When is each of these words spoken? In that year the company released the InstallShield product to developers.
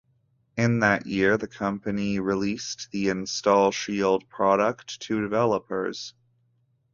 In 0.57 0.79
that 0.79 1.05
year 1.05 1.37
the 1.37 1.47
company 1.47 2.19
released 2.19 2.87
the 2.89 3.05
InstallShield 3.05 4.27
product 4.29 4.99
to 5.01 5.21
developers. 5.21 6.15